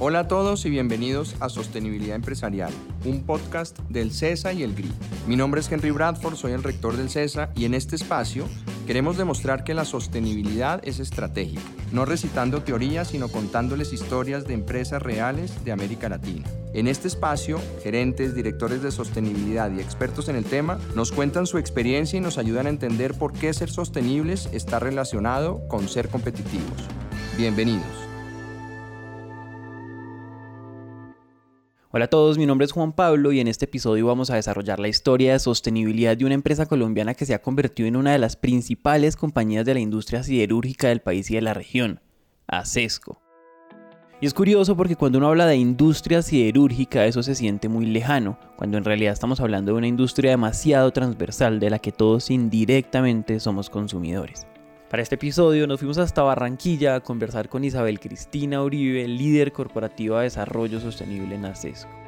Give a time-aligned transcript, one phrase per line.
[0.00, 2.72] Hola a todos y bienvenidos a Sostenibilidad Empresarial,
[3.04, 4.92] un podcast del CESA y el GRI.
[5.26, 8.44] Mi nombre es Henry Bradford, soy el rector del CESA y en este espacio
[8.86, 15.02] queremos demostrar que la sostenibilidad es estratégica, no recitando teorías, sino contándoles historias de empresas
[15.02, 16.46] reales de América Latina.
[16.74, 21.58] En este espacio, gerentes, directores de sostenibilidad y expertos en el tema nos cuentan su
[21.58, 26.86] experiencia y nos ayudan a entender por qué ser sostenibles está relacionado con ser competitivos.
[27.36, 28.07] Bienvenidos.
[31.90, 34.78] Hola a todos, mi nombre es Juan Pablo y en este episodio vamos a desarrollar
[34.78, 38.18] la historia de sostenibilidad de una empresa colombiana que se ha convertido en una de
[38.18, 42.02] las principales compañías de la industria siderúrgica del país y de la región,
[42.46, 43.22] ACESCO.
[44.20, 48.38] Y es curioso porque cuando uno habla de industria siderúrgica eso se siente muy lejano,
[48.58, 53.40] cuando en realidad estamos hablando de una industria demasiado transversal de la que todos indirectamente
[53.40, 54.46] somos consumidores.
[54.88, 60.18] Para este episodio nos fuimos hasta Barranquilla a conversar con Isabel Cristina Uribe, líder corporativa
[60.18, 62.07] de desarrollo sostenible en ACESCO.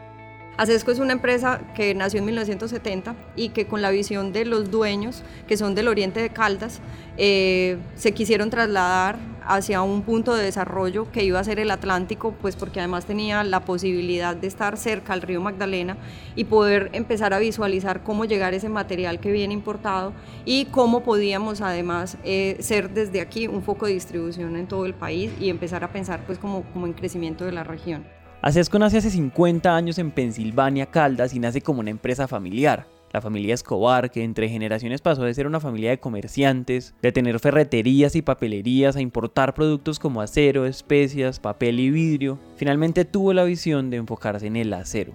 [0.60, 4.70] ACESCO es una empresa que nació en 1970 y que con la visión de los
[4.70, 6.82] dueños, que son del oriente de Caldas,
[7.16, 12.34] eh, se quisieron trasladar hacia un punto de desarrollo que iba a ser el Atlántico,
[12.42, 15.96] pues porque además tenía la posibilidad de estar cerca al río Magdalena
[16.36, 20.12] y poder empezar a visualizar cómo llegar ese material que viene importado
[20.44, 24.92] y cómo podíamos además eh, ser desde aquí un foco de distribución en todo el
[24.92, 28.19] país y empezar a pensar pues como, como en crecimiento de la región.
[28.42, 32.86] Acesco nace hace 50 años en Pensilvania, Caldas, y nace como una empresa familiar.
[33.12, 37.38] La familia Escobar, que entre generaciones pasó de ser una familia de comerciantes, de tener
[37.38, 43.44] ferreterías y papelerías, a importar productos como acero, especias, papel y vidrio, finalmente tuvo la
[43.44, 45.12] visión de enfocarse en el acero.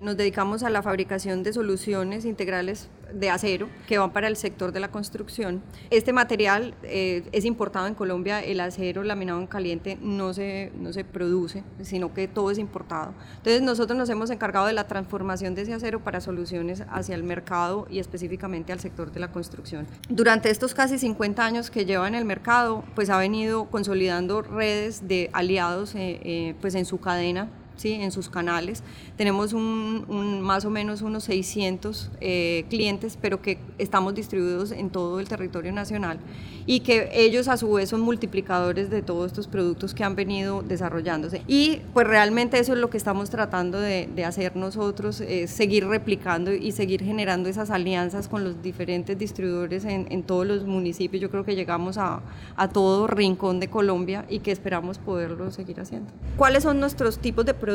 [0.00, 4.70] Nos dedicamos a la fabricación de soluciones integrales de acero que van para el sector
[4.70, 5.60] de la construcción.
[5.90, 10.92] Este material eh, es importado en Colombia, el acero laminado en caliente no se, no
[10.92, 13.12] se produce, sino que todo es importado.
[13.38, 17.24] Entonces nosotros nos hemos encargado de la transformación de ese acero para soluciones hacia el
[17.24, 19.88] mercado y específicamente al sector de la construcción.
[20.08, 25.08] Durante estos casi 50 años que lleva en el mercado, pues ha venido consolidando redes
[25.08, 27.94] de aliados eh, eh, pues en su cadena ¿sí?
[27.94, 28.82] en sus canales.
[29.16, 35.20] Tenemos un, más o menos unos 600 eh, clientes, pero que estamos distribuidos en todo
[35.20, 36.18] el territorio nacional
[36.66, 40.62] y que ellos a su vez son multiplicadores de todos estos productos que han venido
[40.62, 41.42] desarrollándose.
[41.46, 46.72] Y pues realmente eso es lo que estamos tratando de, hacer nosotros, seguir replicando y
[46.72, 51.22] seguir generando esas alianzas con los diferentes distribuidores en, en todos los municipios.
[51.22, 52.20] Yo creo que llegamos a,
[52.56, 56.10] a todo rincón de Colombia y que esperamos poderlo seguir haciendo.
[56.36, 57.67] ¿Cuáles son nuestros tipos de productos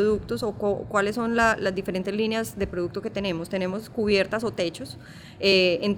[0.43, 0.51] o
[0.89, 3.49] cuáles son las diferentes líneas de producto que tenemos.
[3.49, 4.97] Tenemos cubiertas o techos
[5.39, 5.95] eh,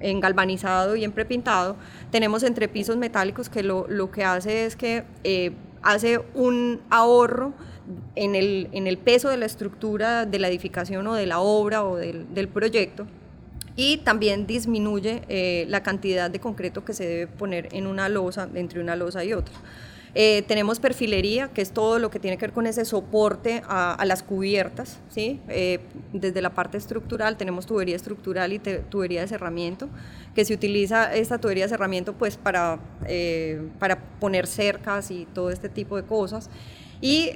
[0.00, 1.76] en, galvanizado y en prepintado.
[2.10, 7.52] Tenemos entrepisos metálicos que lo, que hace es que eh, hace un ahorro
[8.14, 11.84] en el, en el, peso de la estructura de la edificación o de la obra
[11.84, 13.06] o del, proyecto
[13.74, 18.48] y también disminuye eh, la cantidad de concreto que se debe poner en una losa,
[18.54, 19.54] entre una losa y otra.
[20.14, 24.02] Eh, tenemos perfilería, que es todo lo que tiene que ver con ese soporte a,
[24.04, 25.40] las cubiertas, ¿sí?
[25.48, 25.80] Eh,
[26.12, 29.88] desde la parte estructural tenemos tubería estructural y tubería de cerramiento,
[30.34, 35.50] que se utiliza esta tubería de cerramiento pues para, eh, para poner cercas y todo
[35.50, 36.50] este tipo de cosas.
[37.00, 37.30] Y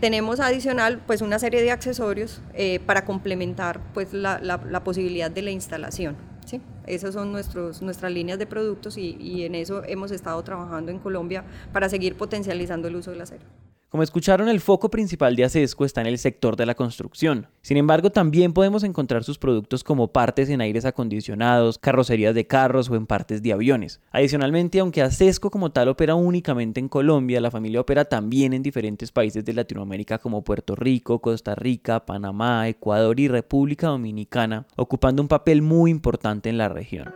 [0.00, 2.40] tenemos adicional pues una serie de accesorios
[2.86, 6.29] para complementar pues la, la posibilidad de la instalación.
[6.44, 6.60] ¿Sí?
[6.86, 10.98] Esas son nuestros, nuestras líneas de productos y, y en eso hemos estado trabajando en
[10.98, 13.44] Colombia para seguir potencializando el uso del acero.
[13.90, 17.48] Como escucharon, el foco principal de Acesco está en el sector de la construcción.
[17.60, 22.88] Sin embargo, también podemos encontrar sus productos como partes en aires acondicionados, carrocerías de carros
[22.88, 24.00] o en partes de aviones.
[24.12, 29.10] Adicionalmente, aunque Acesco como tal opera únicamente en Colombia, la familia opera también en diferentes
[29.10, 35.26] países de Latinoamérica como Puerto Rico, Costa Rica, Panamá, Ecuador y República Dominicana, ocupando un
[35.26, 37.12] papel muy importante en la región.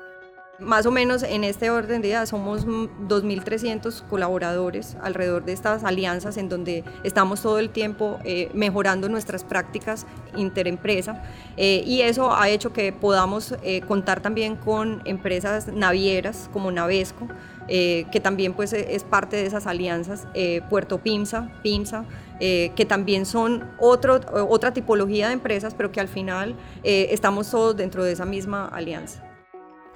[0.60, 6.36] Más o menos en este orden de ideas somos 2.300 colaboradores alrededor de estas alianzas
[6.36, 10.06] en donde estamos todo el tiempo eh, mejorando nuestras prácticas
[10.36, 11.24] interempresa
[11.56, 17.27] eh, y eso ha hecho que podamos eh, contar también con empresas navieras como Navesco,
[17.66, 20.28] que también pues, es parte de esas alianzas,
[20.68, 22.04] Puerto Pimsa, Pimsa,
[22.39, 28.04] que también son otro, otra tipología de empresas, pero que al final estamos todos dentro
[28.04, 29.23] de esa misma alianza.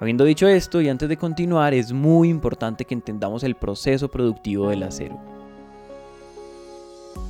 [0.00, 4.70] Habiendo dicho esto y antes de continuar, es muy importante que entendamos el proceso productivo
[4.70, 5.37] del acero.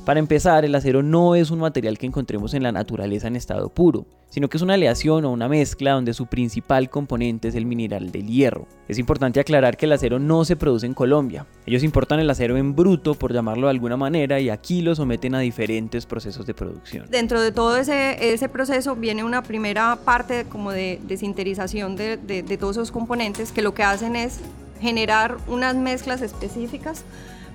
[0.09, 3.69] Para empezar, el acero no es un material que encontremos en la naturaleza en estado
[3.69, 7.67] puro, sino que es una aleación o una mezcla donde su principal componente es el
[7.67, 8.67] mineral del hierro.
[8.87, 11.45] Es importante aclarar que el acero no se produce en Colombia.
[11.67, 15.35] Ellos importan el acero en bruto, por llamarlo de alguna manera, y aquí lo someten
[15.35, 17.05] a diferentes procesos de producción.
[17.11, 22.91] Dentro de todo ese, proceso viene una primera parte como de de, de todos esos
[22.91, 24.39] componentes que lo que hacen es
[24.81, 27.03] generar unas mezclas específicas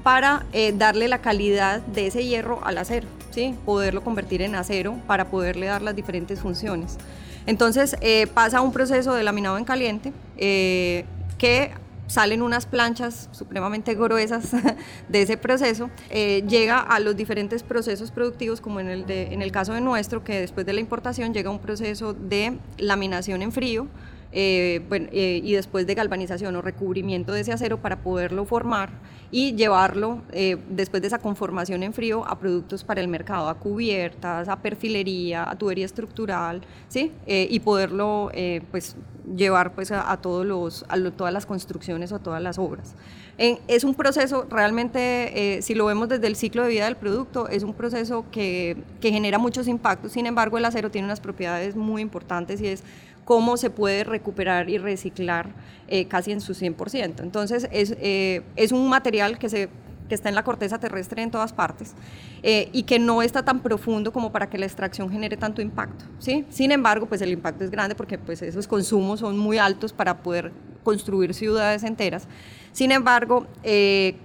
[0.04, 3.56] para eh, darle la calidad de ese hierro al acero, ¿sí?
[3.64, 6.98] poderlo convertir en acero para poderle dar las diferentes funciones.
[7.46, 11.06] Entonces eh, pasa un proceso de laminado en caliente eh,
[11.38, 11.72] que
[12.06, 14.50] salen unas planchas supremamente gruesas
[15.08, 19.72] de ese proceso, llega a los diferentes procesos productivos, como en el, en el caso
[19.72, 23.88] de nuestro, que después de la importación llega un proceso de laminación en frío,
[24.36, 28.90] eh, eh, y después de galvanización o recubrimiento de ese acero para poderlo formar
[29.30, 33.54] y llevarlo eh, después de esa conformación en frío a productos para el mercado, a
[33.54, 37.12] cubiertas, a perfilería, a tubería estructural, ¿sí?
[37.26, 38.32] y poderlo
[38.72, 38.96] pues,
[39.36, 42.94] llevar pues, a, todos los, a todas las construcciones o todas las obras.
[43.38, 47.62] es un proceso realmente, si lo vemos desde el ciclo de vida del producto, es
[47.62, 52.02] un proceso que, que genera muchos impactos, sin embargo el acero tiene unas propiedades muy
[52.02, 52.84] importantes y es
[53.24, 55.50] cómo se puede recuperar y reciclar
[55.88, 57.20] eh, casi en su 100%.
[57.20, 59.68] Entonces, es, eh, es un material que, se,
[60.08, 61.94] que está en la corteza terrestre en todas partes
[62.42, 66.04] eh, y que no está tan profundo como para que la extracción genere tanto impacto.
[66.18, 66.44] ¿sí?
[66.50, 70.22] Sin embargo, pues el impacto es grande porque pues, esos consumos son muy altos para
[70.22, 72.28] poder construir ciudades enteras.
[72.72, 73.46] Sin embargo,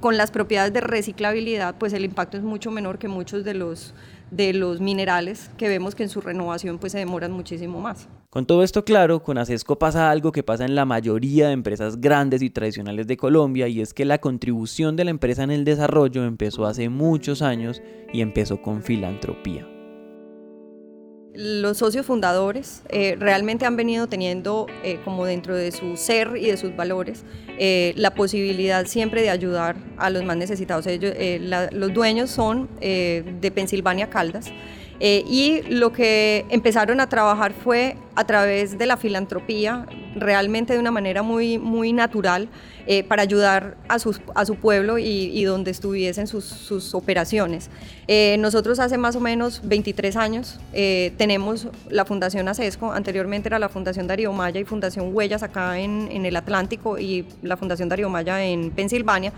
[0.02, 3.94] con las propiedades de reciclabilidad, pues el impacto es mucho menor que muchos de los
[4.32, 8.08] de los minerales que vemos que en su renovación pues se demoran muchísimo más.
[8.32, 12.00] Con todo esto claro, con ACESCO pasa algo que pasa en la mayoría de empresas
[12.00, 15.66] grandes y tradicionales de Colombia y es que la contribución de la empresa en el
[15.66, 17.82] desarrollo empezó hace muchos años
[18.14, 19.68] y empezó con filantropía
[21.42, 26.48] los socios fundadores eh, realmente han venido teniendo eh, como dentro de su ser y
[26.48, 27.24] de sus valores
[27.58, 30.86] eh, la posibilidad siempre de ayudar a los más necesitados.
[30.88, 31.14] Ellos,
[31.72, 34.52] los dueños son de Pensilvania Caldas
[35.00, 39.86] eh, y lo que empezaron a trabajar fue a través de la filantropía,
[40.16, 42.50] realmente de una manera muy, muy natural,
[42.86, 47.70] eh, para ayudar a, a su pueblo y, donde estuviesen sus, sus operaciones.
[48.08, 50.60] Eh, nosotros hace más o menos 23 años
[51.18, 56.10] tenemos la Fundación ACESCO, anteriormente era la Fundación Darío Maya y Fundación Huellas acá en,
[56.12, 59.32] en el Atlántico y la Fundación Darío Maya en Pensilvania.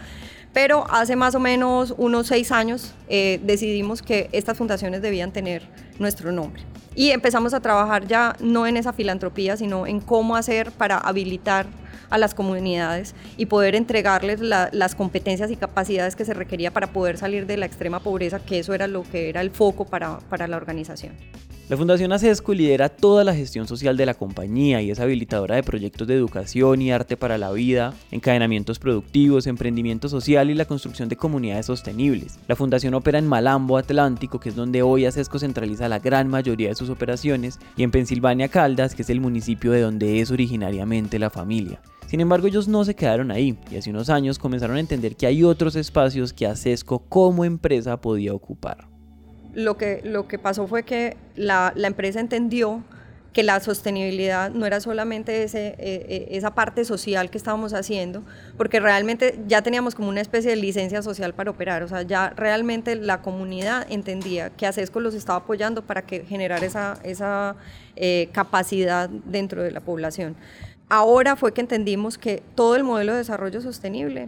[0.54, 5.64] Pero hace más o menos unos seis años eh, decidimos que estas fundaciones debían tener
[5.98, 6.64] nuestro nombre.
[6.94, 11.68] Y empezamos a trabajar ya no en esa filantropía, sino en cómo hacer para habilitar
[12.10, 17.18] a las comunidades y poder entregarles las competencias y capacidades que se requería para poder
[17.18, 20.48] salir de la extrema pobreza, que eso era lo que era el foco para, para
[20.48, 21.16] la organización.
[21.72, 25.64] La Fundación ACESCO lidera toda la gestión social de la compañía y es habilitadora de
[25.64, 31.08] proyectos de educación y arte para la vida, encadenamientos productivos, emprendimiento social y la construcción
[31.08, 32.40] de comunidades sostenibles.
[32.50, 36.68] La Fundación opera en Malambo, Atlántico, que es donde hoy ACESCO centraliza la gran mayoría
[36.68, 41.20] de sus operaciones, y en Pensilvania Caldas, que es el municipio de donde es originariamente
[41.20, 41.82] la familia.
[42.06, 45.26] Sin embargo, ellos no se quedaron ahí y hace unos años comenzaron a entender que
[45.26, 48.91] hay otros espacios que ACESCO como empresa podía ocupar
[49.54, 52.84] lo que, lo que pasó fue que la, la empresa entendió
[53.34, 58.24] que la sostenibilidad no era solamente ese, eh, eh, esa parte social que estábamos haciendo,
[58.58, 62.32] porque realmente ya teníamos como una especie de licencia social para operar, o sea, ya
[62.32, 67.56] realmente la comunidad entendía que ACESCO los estaba apoyando para que generar esa, esa
[67.96, 70.36] eh, capacidad dentro de la población.
[70.90, 74.28] Ahora fue que entendimos que todo el modelo de desarrollo sostenible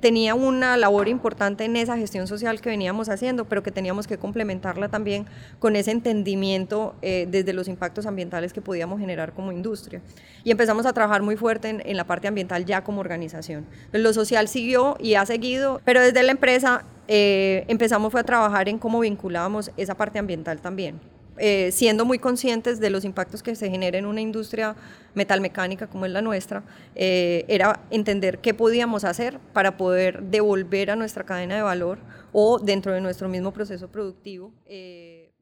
[0.00, 4.18] tenía una labor importante en esa gestión social que veníamos haciendo, pero que teníamos que
[4.18, 5.26] complementarla también
[5.58, 10.02] con ese entendimiento eh, desde los impactos ambientales que podíamos generar como industria.
[10.44, 13.66] Y empezamos a trabajar muy fuerte en, la parte ambiental ya como organización.
[13.92, 18.68] Lo social siguió y ha seguido, pero desde la empresa eh, empezamos fue a trabajar
[18.68, 21.00] en cómo vinculábamos esa parte ambiental también.
[21.38, 24.74] Eh, siendo muy conscientes de los impactos que se genera en una industria
[25.14, 26.64] metalmecánica como es la nuestra,
[26.94, 31.98] eh, era entender qué podíamos hacer para poder devolver a nuestra cadena de valor
[32.32, 34.52] o dentro de nuestro mismo proceso productivo.
[34.66, 35.32] Eh,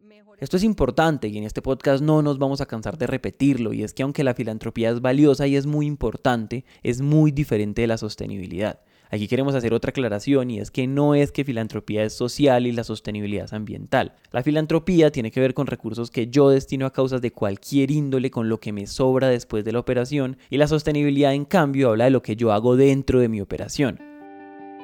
[0.40, 3.84] Esto es importante y en este podcast no nos vamos a cansar de repetirlo y
[3.84, 7.86] es que aunque la filantropía es valiosa y es muy importante, es muy diferente de
[7.86, 8.80] la sostenibilidad.
[9.10, 12.72] Aquí queremos hacer otra aclaración y es que no es que filantropía es social y
[12.72, 14.12] la sostenibilidad es ambiental.
[14.32, 18.30] La filantropía tiene que ver con recursos que yo destino a causas de cualquier índole
[18.30, 22.04] con lo que me sobra después de la operación y la sostenibilidad en cambio habla
[22.04, 24.00] de lo que yo hago dentro de mi operación.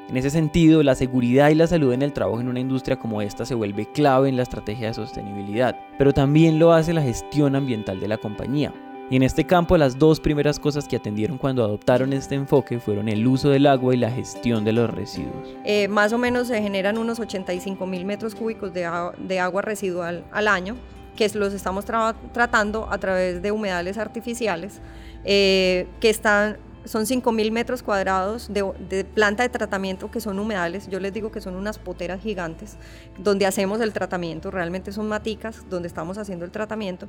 [0.08, 3.22] En ese sentido, la seguridad y la salud en el trabajo en una industria como
[3.22, 7.54] esta se vuelve clave en la estrategia de sostenibilidad, pero también lo hace la gestión
[7.54, 8.74] ambiental de la compañía.
[9.10, 13.08] Y en este campo las dos primeras cosas que atendieron cuando adoptaron este enfoque fueron
[13.08, 15.48] el uso del agua y la gestión de los residuos.
[15.64, 20.46] Eh, más o menos se generan unos 85 mil metros cúbicos de, agua residual al
[20.46, 20.76] año,
[21.16, 24.80] que los estamos tratando a través de humedales artificiales,
[25.24, 31.00] eh, que están son 5.000 metros cuadrados de, planta de tratamiento que son humedales, yo
[31.00, 32.76] les digo que son unas poteras gigantes,
[33.18, 37.08] donde hacemos el tratamiento, realmente son maticas donde estamos haciendo el tratamiento,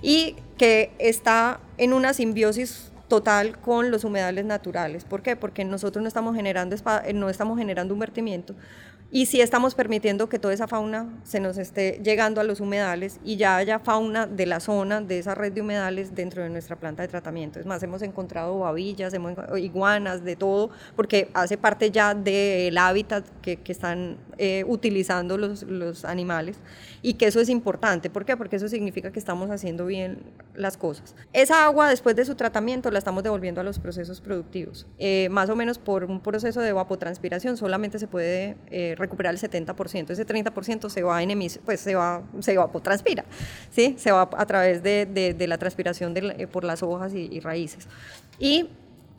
[0.00, 5.04] y que está en una simbiosis total con los humedales naturales.
[5.04, 5.36] ¿Por qué?
[5.36, 6.74] Porque nosotros no estamos generando,
[7.14, 8.54] no estamos generando un vertimiento,
[9.14, 13.20] y sí estamos permitiendo que toda esa fauna se nos esté llegando a los humedales
[13.22, 16.76] y ya haya fauna de la zona, de esa red de humedales dentro de nuestra
[16.76, 17.60] planta de tratamiento.
[17.60, 19.12] Es más, hemos encontrado babillas,
[19.58, 25.64] iguanas, de todo, porque hace parte ya del hábitat que, que están eh, utilizando los,
[25.64, 26.56] los animales
[27.02, 28.08] y que eso es importante.
[28.08, 28.38] ¿Por qué?
[28.38, 30.20] Porque eso significa que estamos haciendo bien
[30.54, 31.14] las cosas.
[31.34, 34.86] Esa agua después de su tratamiento la estamos devolviendo a los procesos productivos.
[34.98, 39.40] Eh, más o menos por un proceso de evapotranspiración solamente se puede eh, recuperar el
[39.40, 40.10] 70%.
[40.10, 43.24] Ese 30% se va en emisión, pues se va, se evapotranspira,
[43.70, 43.94] ¿sí?
[43.98, 47.86] Se va a través de, de, la transpiración de, por las hojas y, y raíces.
[48.38, 48.68] Y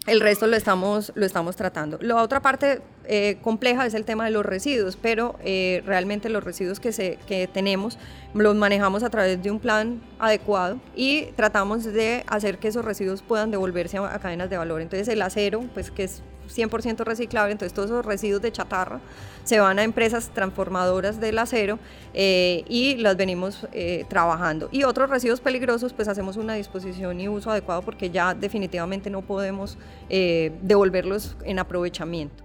[0.06, 1.98] el resto lo estamos, lo estamos tratando.
[2.02, 6.44] La otra parte eh, compleja es el tema de los residuos, pero eh, realmente los
[6.44, 7.98] residuos que, se, que tenemos
[8.34, 13.22] los manejamos a través de un plan adecuado y tratamos de hacer que esos residuos
[13.22, 14.82] puedan devolverse a, a cadenas de valor.
[14.82, 19.00] Entonces el acero, pues que es 100% reciclable, entonces todos esos residuos de chatarra
[19.44, 21.80] se van a empresas transformadoras del acero
[22.14, 24.70] eh, y las venimos eh, trabajando.
[24.72, 29.22] Y otros residuos peligrosos, pues hacemos una disposición y uso adecuado porque ya definitivamente no
[29.22, 29.78] podemos
[30.10, 32.44] eh, devolverlos en aprovechamiento.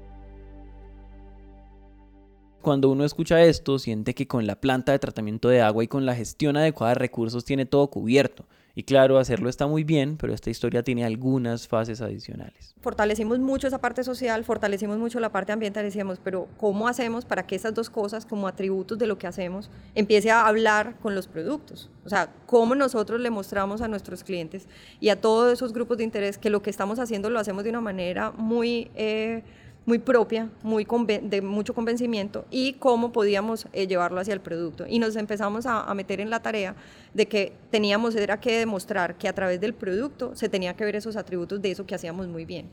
[2.60, 6.04] Cuando uno escucha esto, siente que con la planta de tratamiento de agua y con
[6.04, 8.44] la gestión adecuada de recursos tiene todo cubierto
[8.78, 12.76] y claro, hacerlo está muy bien, pero esta historia tiene algunas fases adicionales.
[12.80, 17.44] Fortalecimos mucho esa parte social, fortalecimos mucho la parte ambiental, decíamos, pero ¿cómo hacemos para
[17.44, 21.26] que esas dos cosas como atributos de lo que hacemos empiece a hablar con los
[21.26, 21.90] productos?
[22.04, 24.68] O sea, ¿cómo nosotros le mostramos a nuestros clientes
[25.00, 27.70] y a todos esos grupos de interés que lo que estamos haciendo lo hacemos de
[27.70, 28.92] una manera muy...
[28.94, 29.42] Eh,
[29.88, 30.86] muy propia, muy
[31.22, 34.84] de mucho convencimiento y cómo podíamos eh, llevarlo hacia el producto.
[34.86, 36.76] Y nos empezamos a, meter en la tarea
[37.14, 41.16] de que teníamos que demostrar que a través del producto se tenía que ver esos
[41.16, 42.68] atributos de eso que hacíamos muy bien.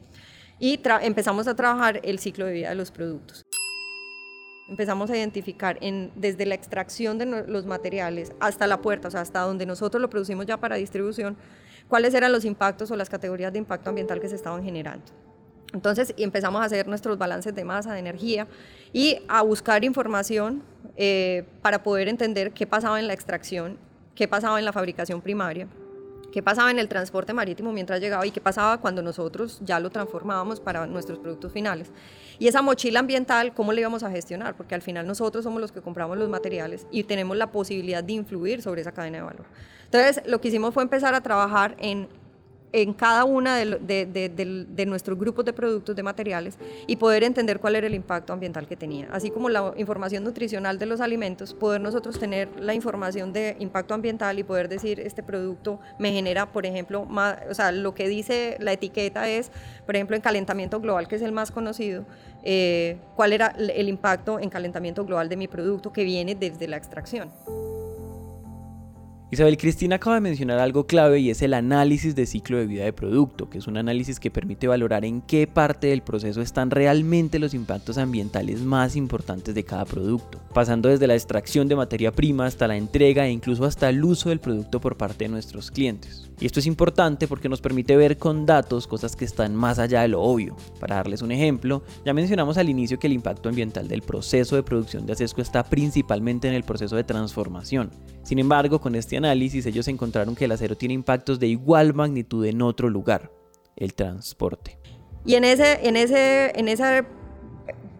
[0.59, 3.43] Y empezamos a trabajar el ciclo de vida de los productos.
[4.67, 9.21] Empezamos a identificar en, desde la extracción de los materiales hasta la puerta, o sea,
[9.21, 11.37] hasta donde nosotros lo producimos ya para distribución,
[11.87, 15.24] cuáles eran los impactos o las categorías de impacto ambiental que se estaban generando.
[15.75, 18.47] Entonces empezamos a hacer nuestros balances de masa, de energía
[18.93, 20.63] y a buscar información
[20.95, 23.77] eh, para poder entender qué pasaba en la extracción,
[24.15, 25.67] qué pasaba en la fabricación primaria,
[26.31, 29.89] qué pasaba en el transporte marítimo mientras llegaba y qué pasaba cuando nosotros ya lo
[29.89, 31.91] transformábamos para nuestros productos finales.
[32.39, 34.55] Y esa mochila ambiental, ¿cómo la íbamos a gestionar?
[34.55, 38.13] Porque al final nosotros somos los que compramos los materiales y tenemos la posibilidad de
[38.13, 39.45] influir sobre esa cadena de valor.
[39.83, 42.07] Entonces, lo que hicimos fue empezar a trabajar en
[42.75, 47.87] en cada una de, nuestros grupos de productos, de materiales, y poder entender cuál era
[47.87, 49.07] el impacto ambiental que tenía.
[49.13, 53.93] Así como la información nutricional de los alimentos, poder nosotros tener la información de impacto
[53.93, 58.09] ambiental y poder decir, este producto me genera, por ejemplo, más, o sea, lo que
[58.09, 59.51] dice la etiqueta es,
[59.85, 62.03] por ejemplo, en calentamiento global, que es el más conocido,
[62.43, 66.75] eh, cuál era el impacto en calentamiento global de mi producto que viene desde la
[66.75, 67.31] extracción.
[69.35, 72.85] Isabel Cristina acaba de mencionar algo clave y es el análisis de ciclo de vida
[72.85, 76.71] de producto, que es un análisis que permite valorar en qué parte del proceso están
[76.71, 82.13] realmente los impactos ambientales más importantes de cada producto, pasando desde la extracción de materia
[82.13, 85.69] prima hasta la entrega e incluso hasta el uso del producto por parte de nuestros
[85.69, 86.31] clientes.
[86.39, 90.01] Y esto es importante porque nos permite ver con datos cosas que están más allá
[90.01, 90.55] de lo obvio.
[90.79, 94.63] Para darles un ejemplo, ya mencionamos al inicio que el impacto ambiental del proceso de
[94.63, 97.91] producción de Acesco está principalmente en el proceso de transformación.
[98.23, 102.45] Sin embargo, con este análisis ellos encontraron que el acero tiene impactos de igual magnitud
[102.45, 103.31] en otro lugar,
[103.75, 104.77] el transporte.
[105.25, 107.03] Y en ese, en ese, en ese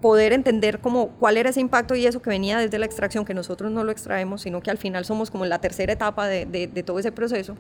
[0.02, 3.34] poder entender cómo, cuál era ese impacto y eso que venía desde la extracción, que
[3.34, 6.68] nosotros no lo extraemos, sino que al final somos como la tercera etapa de, de,
[6.68, 7.56] de todo ese proceso,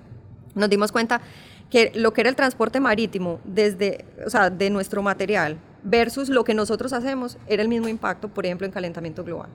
[0.53, 1.21] nos dimos cuenta
[1.69, 6.43] que lo que era el transporte marítimo desde, o sea, de nuestro material versus lo
[6.43, 9.49] que nosotros hacemos era el mismo impacto, por ejemplo, en calentamiento global.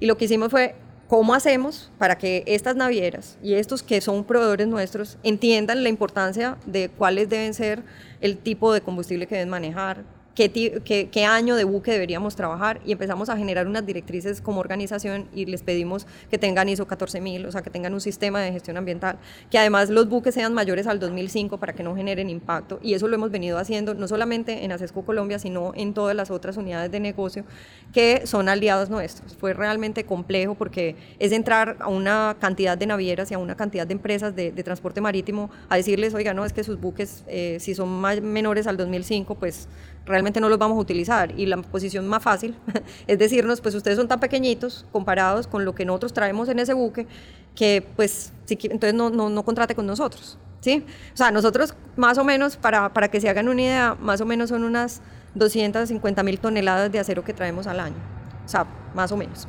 [0.00, 0.74] Y lo que hicimos fue,
[1.14, 6.58] ¿cómo hacemos para que estas navieras y estos que son proveedores nuestros entiendan la importancia
[6.66, 7.84] de cuáles deben ser
[8.20, 10.02] el tipo de combustible que deben manejar,
[10.34, 15.28] qué, qué, año de buque deberíamos trabajar y empezamos a generar unas directrices como organización
[15.34, 18.76] y les pedimos que tengan ISO 14000, o sea, que tengan un sistema de gestión
[18.76, 19.18] ambiental,
[19.50, 23.08] que además los buques sean mayores al 2005 para que no generen impacto y eso
[23.08, 26.90] lo hemos venido haciendo no solamente en ACESCO Colombia, sino en todas las otras unidades
[26.90, 27.44] de negocio
[27.92, 29.36] que son aliados nuestros.
[29.36, 33.86] Fue realmente complejo porque es entrar a una cantidad de navieras y a una cantidad
[33.86, 37.74] de empresas de, transporte marítimo a decirles, oiga, no, es que sus buques, eh, si
[37.74, 39.68] son menores al 2005, pues
[40.06, 41.38] realmente no los vamos a utilizar.
[41.38, 42.56] Y la posición más fácil
[43.06, 46.74] es decirnos, pues ustedes son tan pequeñitos comparados con lo que nosotros traemos en ese
[46.74, 47.06] buque,
[47.54, 50.38] que pues si, entonces no, no, no contrate con nosotros.
[50.60, 50.84] ¿sí?
[51.12, 54.26] O sea, nosotros más o menos, para, para que se hagan una idea, más o
[54.26, 55.02] menos son unas
[55.34, 57.96] 250 mil toneladas de acero que traemos al año.
[58.44, 59.46] O sea, más o menos.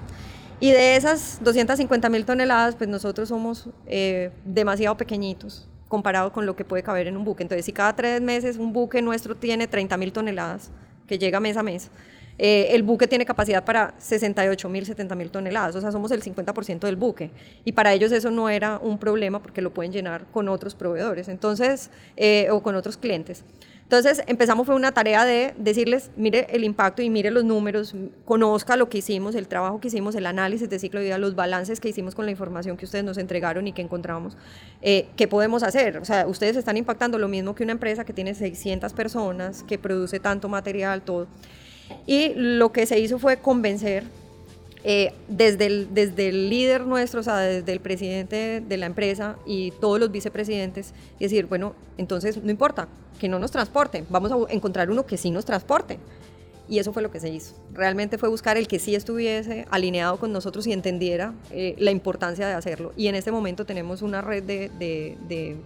[0.59, 6.55] Y de esas 250 mil toneladas, pues nosotros somos eh, demasiado pequeñitos comparado con lo
[6.55, 7.43] que puede caber en un buque.
[7.43, 10.71] Entonces, si cada tres meses un buque nuestro tiene 30 mil toneladas,
[11.07, 11.89] que llega mes a mes,
[12.37, 16.21] eh, el buque tiene capacidad para 68 mil, 70 mil toneladas, o sea, somos el
[16.21, 17.31] 50% del buque.
[17.63, 21.29] Y para ellos eso no era un problema porque lo pueden llenar con otros proveedores,
[21.29, 23.43] entonces, eh, o con otros clientes.
[23.85, 27.93] Entonces empezamos fue una tarea de decirles, mire el impacto y mire los números,
[28.25, 31.35] conozca lo que hicimos, el trabajo que hicimos, el análisis de ciclo de vida, los
[31.35, 34.37] balances que hicimos con la información que ustedes nos entregaron y que encontramos,
[34.81, 35.97] eh, qué podemos hacer.
[35.97, 39.77] O sea, ustedes están impactando lo mismo que una empresa que tiene 600 personas, que
[39.77, 41.27] produce tanto material, todo.
[42.07, 44.03] Y lo que se hizo fue convencer
[44.87, 49.35] eh, desde, el, desde el líder nuestro, o sea, desde el presidente de la empresa
[49.43, 52.87] y todos los vicepresidentes, y decir, bueno, entonces no importa,
[53.19, 55.97] que no nos transporten, vamos a encontrar uno que sí nos transporte.
[56.69, 57.55] Y eso fue lo que se hizo.
[57.73, 62.47] Realmente fue buscar el que sí estuviese alineado con nosotros y entendiera eh, la importancia
[62.47, 62.93] de hacerlo.
[62.95, 65.57] Y en este momento tenemos una red de, de, de,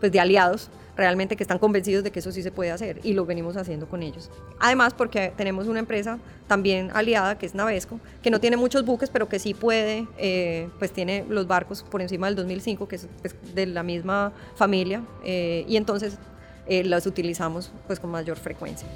[0.00, 0.68] pues de aliados
[1.00, 3.88] realmente que están convencidos de que eso sí se puede hacer y lo venimos haciendo
[3.88, 4.30] con ellos.
[4.58, 9.08] Además, porque tenemos una empresa también aliada que es Navesco, que no tiene muchos buques,
[9.08, 13.08] pero que sí puede, eh, pues tiene los barcos por encima del 2005, que es
[13.22, 16.18] pues, de la misma familia, eh, y entonces
[16.66, 18.86] eh, las utilizamos pues con mayor frecuencia.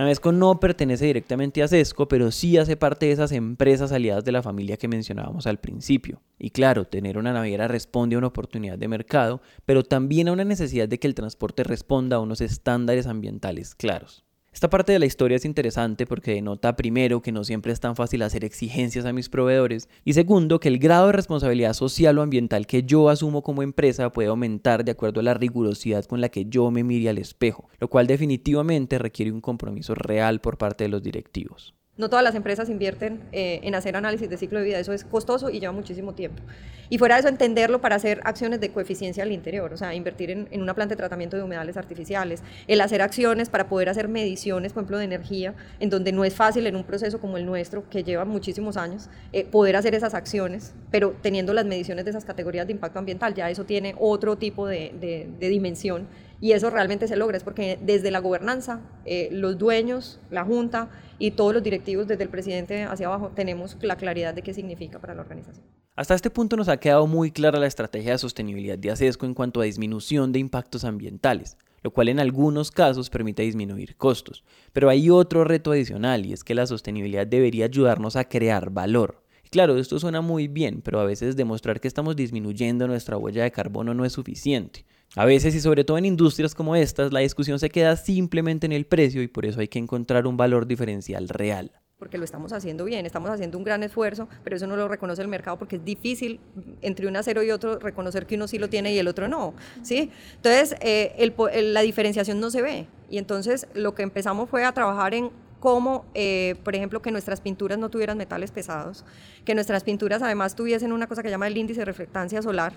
[0.00, 4.32] Navesco no pertenece directamente a Sesco, pero sí hace parte de esas empresas aliadas de
[4.32, 6.22] la familia que mencionábamos al principio.
[6.38, 10.44] Y claro, tener una naviera responde a una oportunidad de mercado, pero también a una
[10.44, 14.24] necesidad de que el transporte responda a unos estándares ambientales claros.
[14.52, 17.94] Esta parte de la historia es interesante porque denota primero que no siempre es tan
[17.94, 22.22] fácil hacer exigencias a mis proveedores y segundo que el grado de responsabilidad social o
[22.22, 26.30] ambiental que yo asumo como empresa puede aumentar de acuerdo a la rigurosidad con la
[26.30, 30.84] que yo me mire al espejo, lo cual definitivamente requiere un compromiso real por parte
[30.84, 31.79] de los directivos.
[32.00, 35.04] No todas las empresas invierten eh, en hacer análisis de ciclo de vida, eso es
[35.04, 36.42] costoso y lleva muchísimo tiempo.
[36.88, 40.30] Y fuera de eso, entenderlo para hacer acciones de coeficiencia al interior, o sea, invertir
[40.30, 44.72] en, una planta de tratamiento de humedales artificiales, el hacer acciones para poder hacer mediciones,
[44.72, 47.86] por ejemplo, de energía, en donde no es fácil en un proceso como el nuestro,
[47.90, 52.24] que lleva muchísimos años, eh, poder hacer esas acciones, pero teniendo las mediciones de esas
[52.24, 56.08] categorías de impacto ambiental, ya eso tiene otro tipo de, de dimensión
[56.40, 60.88] y eso realmente se logra, es porque desde la gobernanza, eh, los dueños, la Junta
[61.18, 64.98] y todos los directivos, desde el presidente hacia abajo, tenemos la claridad de qué significa
[64.98, 65.64] para la organización.
[65.96, 69.34] Hasta este punto nos ha quedado muy clara la estrategia de sostenibilidad de ACESCO en
[69.34, 74.42] cuanto a disminución de impactos ambientales, lo cual en algunos casos permite disminuir costos.
[74.72, 79.22] Pero hay otro reto adicional y es que la sostenibilidad debería ayudarnos a crear valor.
[79.50, 83.50] Claro, esto suena muy bien, pero a veces demostrar que estamos disminuyendo nuestra huella de
[83.50, 84.84] carbono no es suficiente.
[85.16, 88.72] A veces y sobre todo en industrias como estas, la discusión se queda simplemente en
[88.72, 91.72] el precio y por eso hay que encontrar un valor diferencial real.
[91.98, 95.20] Porque lo estamos haciendo bien, estamos haciendo un gran esfuerzo, pero eso no lo reconoce
[95.20, 96.40] el mercado porque es difícil
[96.80, 99.52] entre un acero y otro reconocer que uno sí lo tiene y el otro no.
[99.82, 100.10] ¿sí?
[100.36, 101.32] Entonces, eh,
[101.64, 102.86] la diferenciación no se ve.
[103.10, 107.40] Y entonces lo que empezamos fue a trabajar en cómo, eh, por ejemplo, que nuestras
[107.40, 109.04] pinturas no tuvieran metales pesados,
[109.44, 112.72] que nuestras pinturas además tuviesen una cosa que llama el índice de reflectancia solar,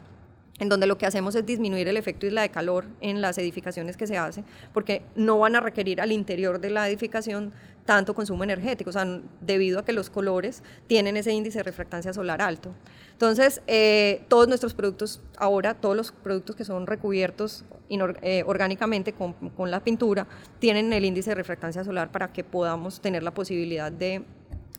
[0.59, 3.97] en donde lo que hacemos es disminuir el efecto isla de calor en las edificaciones
[3.97, 4.43] que se hace,
[4.73, 7.53] porque no van a requerir al interior de la edificación
[7.85, 9.05] tanto consumo energético, o sea,
[9.41, 12.73] debido a que los colores tienen ese índice de refractancia solar alto.
[13.11, 19.35] Entonces, eh, todos nuestros productos, ahora todos los productos que son recubiertos eh, orgánicamente con,
[19.71, 20.27] la pintura,
[20.59, 24.23] tienen el índice de refractancia solar para que podamos tener la posibilidad de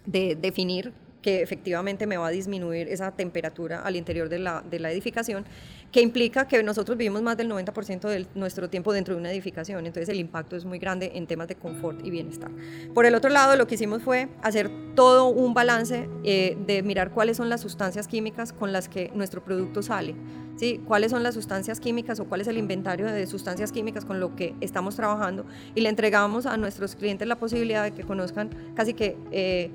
[0.07, 0.93] definir
[1.25, 5.47] que efectivamente me va a disminuir esa temperatura al interior de la, de la edificación,
[5.91, 9.87] que implica que nosotros vivimos más del 90% de nuestro tiempo dentro de una edificación,
[9.87, 12.51] entonces el impacto es muy grande en temas de confort y bienestar.
[12.93, 17.11] Por el otro lado, lo que hicimos fue hacer todo un balance eh, de mirar
[17.11, 20.15] cuáles son las sustancias químicas con las que nuestro producto sale,
[20.57, 20.83] ¿sí?
[20.87, 24.37] cuáles son las sustancias químicas o cuál es el inventario de sustancias químicas con lo
[24.37, 28.93] que estamos trabajando y le entregamos a nuestros clientes la posibilidad de que conozcan casi
[28.93, 29.17] que...
[29.33, 29.71] Eh,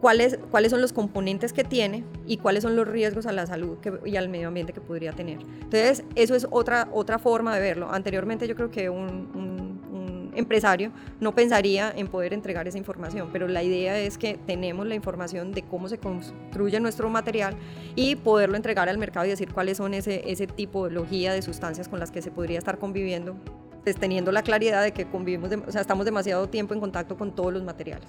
[0.00, 3.78] cuáles, cuáles son los componentes que tiene y cuáles son los riesgos a la salud
[4.04, 5.38] y al medio ambiente que podría tener.
[5.40, 7.90] Entonces, eso es otra, otra forma de verlo.
[7.90, 9.70] Anteriormente yo creo que un,
[10.32, 14.94] empresario no pensaría en poder entregar esa información, pero la idea es que tenemos la
[14.94, 17.56] información de cómo se construye nuestro material
[17.96, 21.98] y poderlo entregar al mercado y decir cuáles son ese, ese tipología de sustancias con
[21.98, 23.36] las que se podría estar conviviendo
[23.84, 27.34] pues, teniendo la claridad de que convivimos, o sea, estamos demasiado tiempo en contacto con
[27.34, 28.08] todos los materiales.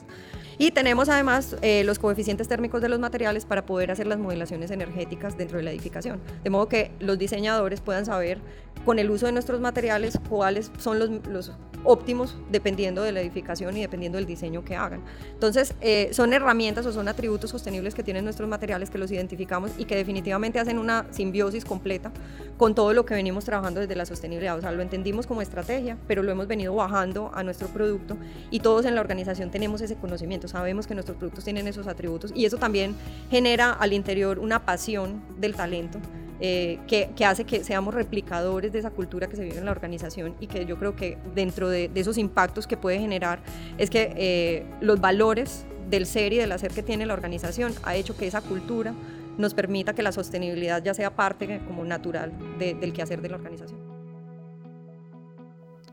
[0.62, 4.70] Y tenemos además eh, los coeficientes térmicos de los materiales para poder hacer las modelaciones
[4.70, 8.38] energéticas dentro de la edificación, de modo que los diseñadores puedan saber
[8.86, 11.52] con el uso de nuestros materiales cuáles son los, los
[11.84, 15.02] óptimos dependiendo de la edificación y dependiendo del diseño que hagan.
[15.34, 19.72] Entonces, eh, son herramientas o son atributos sostenibles que tienen nuestros materiales que los identificamos
[19.78, 22.12] y que definitivamente hacen una simbiosis completa
[22.58, 24.58] con todo lo que venimos trabajando desde la sostenibilidad.
[24.58, 28.18] O sea, lo entendimos como estrategia, pero lo hemos venido bajando a nuestro producto
[28.52, 32.32] y todos en la organización tenemos ese conocimiento, sabemos que nuestros productos tienen esos atributos
[32.36, 32.96] y eso también
[33.30, 36.00] genera al interior una pasión del talento
[36.44, 40.36] eh, que, hace que seamos replicadores de esa cultura que se vive en la organización
[40.40, 43.44] y que yo creo que dentro de, esos impactos que puede generar
[43.78, 47.96] es que eh, los valores del ser y del hacer que tiene la organización ha
[47.96, 48.96] hecho que esa cultura
[49.38, 53.91] nos permita que la sostenibilidad ya sea parte como natural del quehacer de la organización.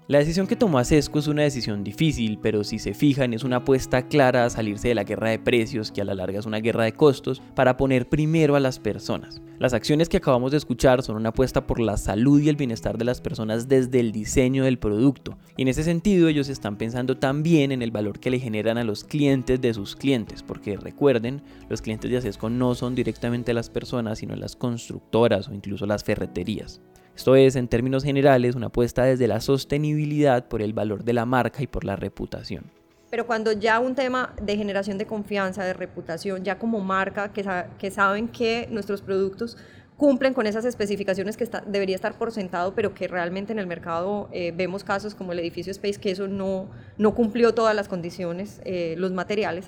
[0.08, 3.56] La decisión que tomó Acesco es una decisión difícil, pero si se fijan es una
[3.56, 6.60] apuesta clara a salirse de la guerra de precios, que a la larga es una
[6.60, 9.42] guerra de costos, para poner primero a las personas.
[9.58, 12.96] Las acciones que acabamos de escuchar son una apuesta por la salud y el bienestar
[12.96, 15.36] de las personas desde el diseño del producto.
[15.58, 18.84] Y en ese sentido ellos están pensando también en el valor que le generan a
[18.84, 23.68] los clientes de sus clientes, porque recuerden, los clientes de Acesco no son directamente las
[23.68, 26.80] personas, sino las constructoras o incluso las ferreterías.
[27.18, 31.26] Esto es, en términos generales, una apuesta desde la sostenibilidad por el valor de la
[31.26, 32.62] marca y por la reputación.
[33.10, 37.90] Pero cuando ya un tema de generación de confianza, de reputación, ya como marca, que,
[37.90, 39.56] saben que nuestros productos
[39.96, 44.28] cumplen con esas especificaciones que debería estar por sentado, pero que realmente en el mercado
[44.30, 48.60] eh, vemos casos como el edificio Space, que eso no, no cumplió todas las condiciones,
[48.64, 49.66] eh, los materiales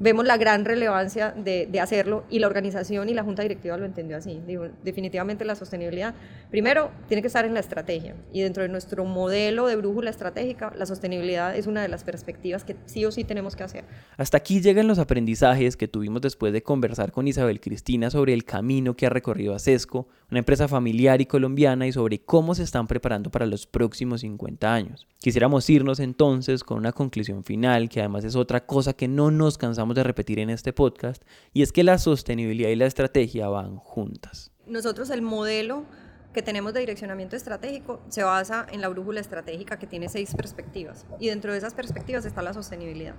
[0.00, 4.16] vemos la gran relevancia de, hacerlo y la organización y la junta directiva lo entendió
[4.16, 4.40] así.
[4.82, 6.14] definitivamente la sostenibilidad,
[6.50, 10.72] primero, tiene que estar en la estrategia y dentro de nuestro modelo de brújula estratégica,
[10.76, 13.84] la sostenibilidad es una de las perspectivas que sí o sí tenemos que hacer.
[14.16, 18.44] Hasta aquí llegan los aprendizajes que tuvimos después de conversar con Isabel Cristina sobre el
[18.44, 22.62] camino que ha recorrido a Sesco, una empresa familiar y colombiana, y sobre cómo se
[22.62, 25.06] están preparando para los próximos 50 años.
[25.18, 29.58] Quisiéramos irnos entonces con una conclusión final, que además es otra cosa que no nos
[29.58, 31.22] cansamos de repetir en este podcast,
[31.52, 34.52] y es que la sostenibilidad y la estrategia van juntas.
[34.66, 35.84] Nosotros el modelo
[36.32, 41.06] que tenemos de direccionamiento estratégico se basa en la brújula estratégica que tiene seis perspectivas,
[41.18, 43.14] y dentro de esas perspectivas está la sostenibilidad.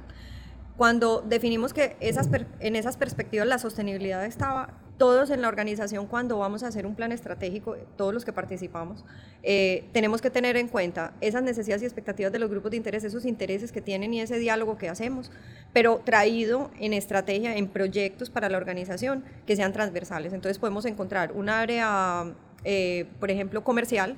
[0.78, 2.30] Cuando definimos que esas
[2.60, 6.94] en esas perspectivas la sostenibilidad estaba, todos en la organización cuando vamos a hacer un
[6.94, 9.04] plan estratégico, todos los que participamos,
[9.42, 13.04] eh, tenemos que tener en cuenta esas necesidades y expectativas de los grupos de interés,
[13.04, 15.32] esos intereses que tienen y ese diálogo que hacemos,
[15.74, 20.34] pero traído en estrategia, en proyectos para la organización que sean transversales.
[20.34, 24.18] Entonces podemos encontrar un área, eh, por ejemplo, comercial,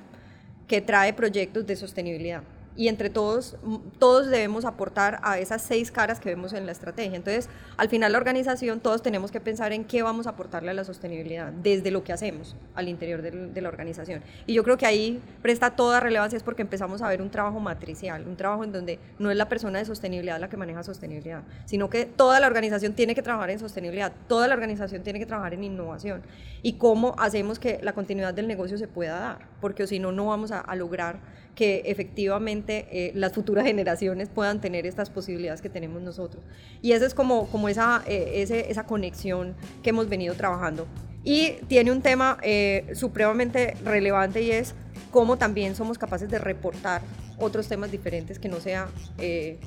[0.68, 2.42] que trae proyectos de sostenibilidad
[2.76, 3.56] y entre todos,
[3.98, 7.16] todos debemos aportar a esas seis caras que vemos en la estrategia.
[7.16, 10.74] Entonces, al final la organización, todos tenemos que pensar en qué vamos a aportarle a
[10.74, 14.22] la sostenibilidad desde lo que hacemos al interior de, la organización.
[14.46, 17.60] Y yo creo que ahí presta toda relevancia es porque empezamos a ver un trabajo
[17.60, 21.42] matricial, un trabajo en donde no es la persona de sostenibilidad la que maneja sostenibilidad,
[21.64, 25.26] sino que toda la organización tiene que trabajar en sostenibilidad, toda la organización tiene que
[25.26, 26.22] trabajar en innovación.
[26.62, 30.26] Y cómo hacemos que la continuidad del negocio se pueda dar, porque si no, no
[30.26, 31.18] vamos a lograr
[31.54, 36.42] que efectivamente eh, las futuras generaciones puedan tener estas posibilidades que tenemos nosotros.
[36.82, 40.86] Y esa es como, como esa, eh, esa conexión que hemos venido trabajando.
[41.22, 44.74] Y tiene un tema eh, supremamente relevante y es
[45.10, 47.02] cómo también somos capaces de reportar
[47.38, 48.88] otros temas diferentes que no sea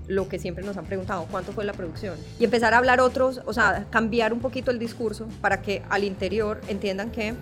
[0.08, 2.16] lo que siempre nos han preguntado, cuánto fue la producción.
[2.40, 6.06] Y empezar a hablar otros, o sea, cambiar un poquito el discurso para que al
[6.06, 7.34] interior entiendan que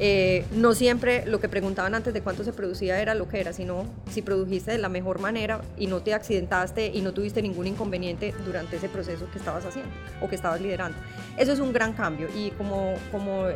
[0.00, 3.52] eh, no siempre lo que preguntaban antes de cuánto se producía era lo que era,
[3.52, 7.66] sino si produjiste de la mejor manera y no te accidentaste y no tuviste ningún
[7.66, 10.96] inconveniente durante ese proceso que estabas haciendo o que estabas liderando.
[11.36, 12.94] Eso es un gran cambio y como,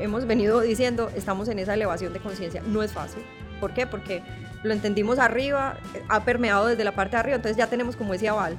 [0.01, 2.63] hemos venido diciendo, estamos en esa elevación de conciencia.
[2.67, 3.23] No es fácil.
[3.61, 3.87] ¿Por qué?
[3.87, 4.23] Porque
[4.65, 5.77] lo entendimos arriba,
[6.09, 8.57] ha permeado desde la parte de arriba, entonces ya tenemos como ese aval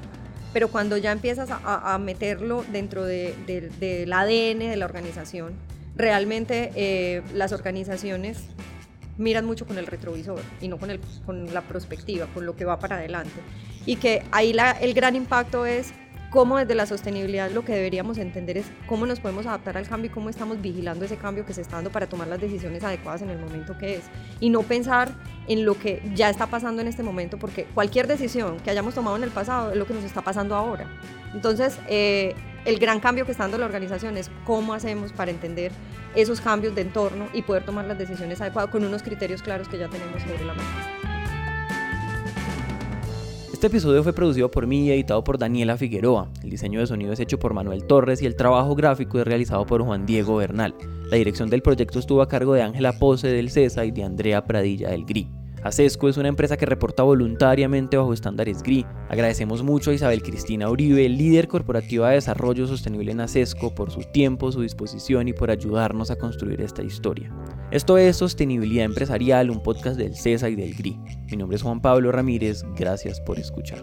[0.53, 5.53] pero cuando ya empiezas a, meterlo dentro del ADN de la organización,
[5.95, 8.47] realmente eh, las organizaciones
[9.17, 12.65] miran mucho con el retrovisor y no con, el, con la perspectiva, con lo que
[12.65, 13.39] va para adelante.
[13.85, 15.93] Y que ahí el gran impacto es
[16.33, 20.09] cómo desde la sostenibilidad lo que deberíamos entender es cómo nos podemos adaptar al cambio
[20.09, 23.21] y cómo estamos vigilando ese cambio que se está dando para tomar las decisiones adecuadas
[23.21, 24.03] en el momento que es.
[24.39, 25.11] Y no pensar
[25.47, 29.15] en lo que ya está pasando en este momento, porque cualquier decisión que hayamos tomado
[29.15, 30.87] en el pasado es lo que nos está pasando ahora.
[31.35, 32.33] Entonces, eh,
[32.65, 35.71] el gran cambio que está dando la organización es cómo hacemos para entender
[36.15, 39.77] esos cambios de entorno y poder tomar las decisiones adecuadas con unos criterios claros que
[39.77, 40.69] ya tenemos sobre la mesa.
[43.51, 46.29] Este episodio fue producido por mí y editado por Daniela Figueroa.
[46.43, 49.65] El diseño de sonido es hecho por Manuel Torres y el trabajo gráfico es realizado
[49.65, 50.75] por Juan Diego Bernal.
[51.09, 54.43] La dirección del proyecto estuvo a cargo de Ángela Pose del CESA y de Andrea
[54.43, 55.42] Pradilla del GRI.
[55.63, 58.85] ACESCO es una empresa que reporta voluntariamente bajo estándares GRI.
[59.09, 64.01] Agradecemos mucho a Isabel Cristina Uribe, líder corporativa de desarrollo sostenible en ACESCO, por su
[64.01, 67.33] tiempo, su disposición y por ayudarnos a construir esta historia.
[67.71, 70.99] Esto es Sostenibilidad Empresarial, un podcast del CESA y del GRI.
[71.31, 73.81] Mi nombre es Juan Pablo Ramírez, gracias por escuchar.